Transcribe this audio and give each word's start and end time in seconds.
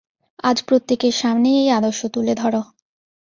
আজ 0.43 0.57
প্রত্যেকের 0.63 1.11
সামনেই 1.11 1.57
এই 1.57 1.69
আদর্শ 1.69 2.01
তুলে 2.05 2.33
ধর। 2.35 2.53